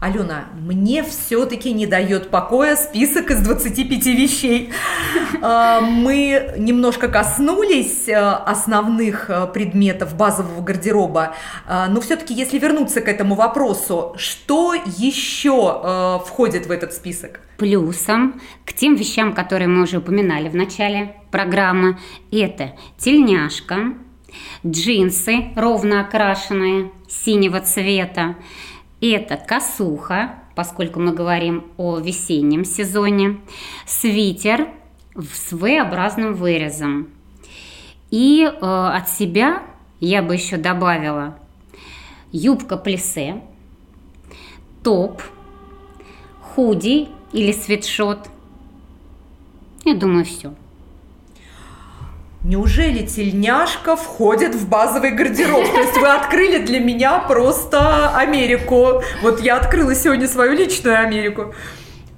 Алена, 0.00 0.46
мне 0.54 1.02
все-таки 1.02 1.72
не 1.72 1.86
дает 1.86 2.28
покоя 2.30 2.76
список 2.76 3.30
из 3.30 3.40
25 3.40 4.06
вещей. 4.06 4.70
А, 5.40 5.80
мы 5.80 6.52
немножко 6.58 7.08
коснулись 7.08 8.08
э, 8.08 8.14
основных 8.14 9.30
э, 9.30 9.46
предметов 9.46 10.14
базового 10.14 10.60
гардероба, 10.60 11.34
а, 11.66 11.88
но 11.88 12.00
все-таки, 12.00 12.34
если 12.34 12.58
вернуться 12.58 13.00
к 13.00 13.08
этому 13.08 13.34
вопросу, 13.34 14.14
что 14.16 14.74
еще 14.74 15.80
э, 15.82 16.18
входит 16.26 16.66
в 16.66 16.70
этот 16.70 16.92
список? 16.92 17.40
Плюсом 17.56 18.40
к 18.64 18.72
тем 18.72 18.96
вещам, 18.96 19.32
которые 19.32 19.68
мы 19.68 19.82
уже 19.82 19.98
упоминали 19.98 20.48
в 20.48 20.56
начале 20.56 21.16
программы, 21.30 21.98
это 22.30 22.72
тельняшка, 22.98 23.94
джинсы 24.66 25.52
ровно 25.56 26.00
окрашенные 26.00 26.90
синего 27.08 27.60
цвета, 27.60 28.36
это 29.10 29.36
косуха, 29.36 30.36
поскольку 30.54 31.00
мы 31.00 31.12
говорим 31.12 31.64
о 31.76 31.98
весеннем 31.98 32.64
сезоне, 32.64 33.40
свитер 33.86 34.68
с 35.14 35.52
V-образным 35.52 36.34
вырезом. 36.34 37.08
И 38.10 38.44
э, 38.44 38.50
от 38.60 39.08
себя 39.08 39.62
я 40.00 40.22
бы 40.22 40.34
еще 40.34 40.56
добавила 40.56 41.38
юбка 42.30 42.76
плесе, 42.76 43.42
топ, 44.82 45.22
худи 46.40 47.08
или 47.32 47.52
свитшот. 47.52 48.28
Я 49.84 49.94
думаю, 49.94 50.24
все. 50.24 50.54
Неужели 52.44 53.06
тельняшка 53.06 53.96
входит 53.96 54.54
в 54.54 54.68
базовый 54.68 55.12
гардероб? 55.12 55.64
То 55.66 55.80
есть 55.80 55.96
вы 55.96 56.08
открыли 56.08 56.58
для 56.58 56.78
меня 56.78 57.18
просто 57.20 58.10
Америку. 58.14 59.02
Вот 59.22 59.40
я 59.40 59.56
открыла 59.56 59.94
сегодня 59.94 60.28
свою 60.28 60.52
личную 60.52 61.00
Америку. 61.00 61.54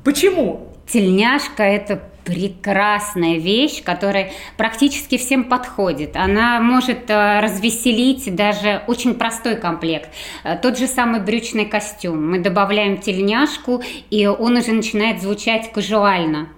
Почему? 0.03 0.73
Тельняшка– 0.89 1.63
это 1.65 2.03
прекрасная 2.25 3.39
вещь, 3.39 3.85
которая 3.85 4.33
практически 4.57 5.17
всем 5.17 5.45
подходит. 5.45 6.17
Она 6.17 6.59
может 6.59 7.09
э, 7.09 7.39
развеселить 7.39 8.35
даже 8.35 8.83
очень 8.89 9.15
простой 9.15 9.55
комплект. 9.55 10.11
Э, 10.43 10.57
тот 10.61 10.77
же 10.77 10.89
самый 10.89 11.21
брючный 11.21 11.67
костюм. 11.67 12.33
Мы 12.33 12.41
добавляем 12.41 12.99
тельняшку, 12.99 13.81
и 14.11 14.27
он 14.27 14.57
уже 14.57 14.73
начинает 14.73 15.23
звучать 15.23 15.71
казуально 15.71 16.49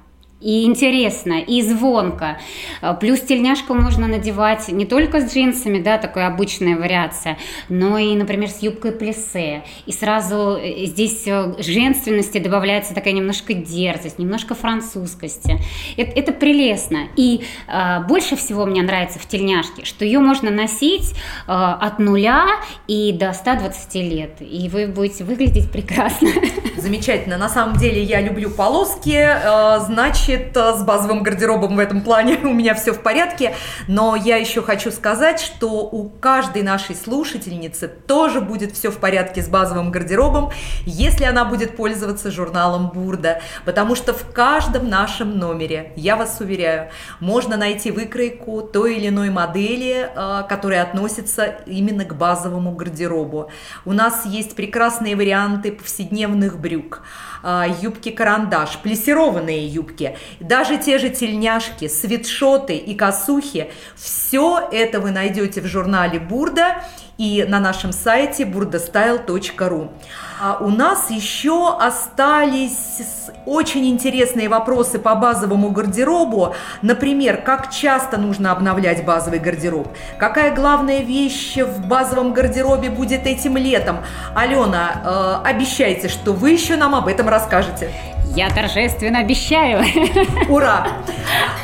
и 0.41 0.65
интересно, 0.65 1.41
и 1.41 1.63
звонко. 1.63 2.39
Э, 2.81 2.95
плюс 2.99 3.21
тельняшку 3.21 3.75
можно 3.75 4.07
надевать 4.07 4.69
не 4.69 4.87
только 4.87 5.21
с 5.21 5.35
джинсами, 5.35 5.81
да, 5.81 5.99
такая 5.99 6.29
обычная 6.29 6.77
вариация, 6.77 7.39
но 7.69 7.99
и, 7.99 8.15
например, 8.15 8.49
с 8.49 8.63
юбкой 8.63 8.93
плесе. 8.93 9.65
И 9.87 9.93
сразу 9.93 10.57
э, 10.57 10.87
здесь 10.87 11.27
э, 11.27 11.55
женственности 11.59 12.39
добавляется 12.39 12.95
такая 12.95 13.15
немножко 13.15 13.53
дерзость, 13.53 14.21
немножко 14.21 14.55
французскости. 14.55 15.59
Это, 15.97 16.13
это 16.13 16.33
прелестно. 16.33 17.09
И 17.17 17.43
э, 17.67 18.01
больше 18.07 18.37
всего 18.37 18.65
мне 18.65 18.83
нравится 18.83 19.19
в 19.19 19.27
тельняшке, 19.27 19.85
что 19.85 20.05
ее 20.05 20.21
можно 20.21 20.51
носить 20.51 21.15
э, 21.15 21.17
от 21.49 21.99
нуля 21.99 22.47
и 22.87 23.13
до 23.13 23.33
120 23.33 23.95
лет. 23.97 24.37
И 24.39 24.69
вы 24.69 24.87
будете 24.87 25.25
выглядеть 25.25 25.73
прекрасно. 25.73 26.29
Замечательно. 26.77 27.39
На 27.39 27.49
самом 27.49 27.77
деле 27.77 28.01
я 28.03 28.21
люблю 28.21 28.51
полоски, 28.51 29.29
значит, 29.81 30.28
значит, 30.29 30.57
э, 30.57 30.75
с 30.77 30.83
базовым 30.83 31.23
гардеробом 31.23 31.77
в 31.77 31.79
этом 31.79 32.03
плане 32.03 32.37
у 32.43 32.53
меня 32.53 32.75
все 32.75 32.93
в 32.93 33.01
порядке. 33.01 33.55
Но 33.87 34.15
я 34.17 34.37
еще 34.37 34.63
хочу 34.63 34.91
сказать, 34.91 35.41
что 35.41 35.83
у 35.83 36.09
каждой 36.09 36.63
нашей 36.63 36.95
слушательницы 36.95 37.89
тоже 37.89 38.41
будет 38.41 38.73
все 38.73 38.91
в 38.91 38.99
порядке 38.99 39.43
с 39.43 39.49
базовым 39.49 39.91
гардеробом, 39.91 40.51
если 40.85 41.25
она 41.25 41.45
будет 41.45 41.77
пользоваться 41.77 42.31
журналом 42.31 42.91
Бурда. 42.91 43.41
Потому 43.65 43.95
что 43.95 44.13
в 44.13 44.31
каждом 44.33 44.89
нашем 44.89 45.39
номере, 45.39 45.93
я 45.97 46.17
вас 46.17 46.41
уверяю, 46.41 46.91
можно 47.21 47.57
найти 47.57 47.91
выкройку 47.91 48.63
той 48.63 48.97
или 48.97 49.09
иной 49.09 49.31
модели, 49.31 50.11
э, 50.15 50.43
которая 50.49 50.83
относится 50.83 51.57
именно 51.67 52.05
к 52.05 52.15
базовому 52.15 52.73
гардеробу. 52.73 53.51
У 53.85 53.93
нас 53.93 54.27
есть 54.27 54.55
прекрасные 54.55 55.17
варианты 55.17 55.73
повседневных 55.73 56.59
брюк, 56.59 57.03
э, 57.43 57.65
юбки-карандаш, 57.81 58.79
плессированные 58.79 59.67
юбки, 59.67 60.18
даже 60.41 60.77
те 60.79 60.99
же 60.99 61.11
тельняшки, 61.11 61.89
свитшоты 61.89 62.77
и 62.77 62.95
косухи, 62.95 63.71
все 63.97 64.69
это 64.73 65.01
вы 65.01 65.11
найдете 65.11 65.61
в 65.61 65.67
журнале 65.67 66.19
Бурда. 66.19 66.83
и 67.19 67.45
на 67.49 67.59
нашем 67.59 67.93
сайте 67.93 68.45
burdastyle.ru. 68.45 69.91
А 70.41 70.59
у 70.61 70.71
нас 70.71 71.11
еще 71.11 71.77
остались 71.77 73.31
очень 73.45 73.87
интересные 73.87 74.49
вопросы 74.49 74.99
по 75.01 75.17
базовому 75.17 75.71
гардеробу. 75.71 76.55
Например, 76.81 77.39
как 77.39 77.71
часто 77.71 78.19
нужно 78.19 78.53
обновлять 78.53 79.05
базовый 79.05 79.41
гардероб? 79.41 79.89
Какая 80.19 80.55
главная 80.55 81.01
вещь 81.01 81.57
в 81.57 81.87
базовом 81.87 82.35
гардеробе 82.35 82.91
будет 82.91 83.27
этим 83.27 83.57
летом? 83.57 83.99
Алена, 84.35 85.43
э, 85.45 85.49
обещайте, 85.49 86.09
что 86.09 86.33
вы 86.33 86.53
еще 86.53 86.77
нам 86.77 86.95
об 86.95 87.09
этом 87.09 87.29
расскажете. 87.29 87.91
Я 88.35 88.51
торжественно 88.51 89.21
обещаю. 89.21 89.85
Ура! 90.49 90.87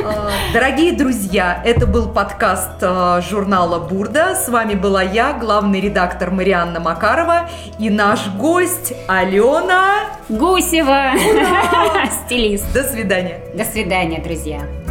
Э, 0.01 0.31
дорогие 0.53 0.93
друзья, 0.93 1.63
это 1.65 1.87
был 1.87 2.09
подкаст 2.09 2.71
э, 2.81 3.21
журнала 3.29 3.79
«Бурда». 3.79 4.35
С 4.35 4.49
вами 4.49 4.75
была 4.75 5.03
я, 5.03 5.35
главный 5.35 5.81
редактор 5.81 6.31
Марианна 6.31 6.81
Макарова 6.81 7.49
и 7.79 7.91
наш 7.91 8.27
гость 8.64 8.94
Алена 9.09 10.07
Гусева, 10.31 11.12
стилист. 12.27 12.72
До 12.72 12.83
свидания. 12.83 13.40
До 13.55 13.64
свидания, 13.64 14.20
друзья. 14.20 14.84